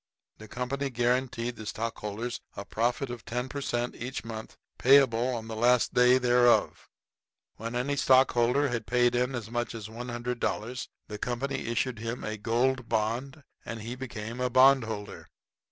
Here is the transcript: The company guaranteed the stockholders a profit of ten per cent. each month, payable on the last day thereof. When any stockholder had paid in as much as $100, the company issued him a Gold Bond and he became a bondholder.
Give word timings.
The 0.39 0.47
company 0.47 0.89
guaranteed 0.89 1.57
the 1.57 1.67
stockholders 1.67 2.41
a 2.57 2.65
profit 2.65 3.11
of 3.11 3.23
ten 3.23 3.47
per 3.47 3.61
cent. 3.61 3.93
each 3.93 4.25
month, 4.25 4.57
payable 4.79 5.27
on 5.35 5.47
the 5.47 5.55
last 5.55 5.93
day 5.93 6.17
thereof. 6.17 6.89
When 7.57 7.75
any 7.75 7.95
stockholder 7.95 8.69
had 8.69 8.87
paid 8.87 9.13
in 9.13 9.35
as 9.35 9.51
much 9.51 9.75
as 9.75 9.89
$100, 9.89 10.87
the 11.07 11.17
company 11.19 11.67
issued 11.67 11.99
him 11.99 12.23
a 12.23 12.35
Gold 12.35 12.89
Bond 12.89 13.43
and 13.63 13.83
he 13.83 13.93
became 13.95 14.41
a 14.41 14.49
bondholder. 14.49 15.29